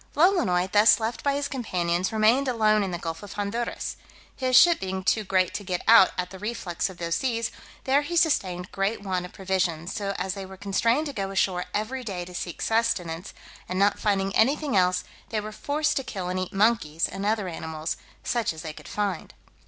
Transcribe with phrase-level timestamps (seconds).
[0.15, 3.97] Lolonois, thus left by his companions, remained alone in the gulf of Honduras.
[4.35, 7.51] His ship being too great to get out at the reflux of those seas,
[7.83, 11.65] there he sustained great want of provisions, so as they were constrained to go ashore
[11.71, 13.31] every day to seek sustenance,
[13.69, 17.47] and not finding anything else, they were forced to kill and eat monkeys, and other
[17.47, 19.35] animals, such as they could find.